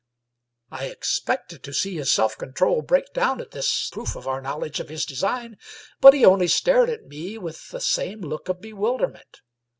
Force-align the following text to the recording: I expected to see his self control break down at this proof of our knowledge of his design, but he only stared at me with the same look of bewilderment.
I 0.71 0.85
expected 0.85 1.61
to 1.63 1.73
see 1.75 1.97
his 1.97 2.09
self 2.09 2.35
control 2.35 2.81
break 2.81 3.13
down 3.13 3.39
at 3.39 3.51
this 3.51 3.87
proof 3.91 4.15
of 4.15 4.27
our 4.27 4.41
knowledge 4.41 4.79
of 4.79 4.89
his 4.89 5.05
design, 5.05 5.59
but 5.99 6.15
he 6.15 6.25
only 6.25 6.47
stared 6.47 6.89
at 6.89 7.05
me 7.05 7.37
with 7.37 7.69
the 7.69 7.79
same 7.79 8.21
look 8.21 8.49
of 8.49 8.61
bewilderment. 8.61 9.41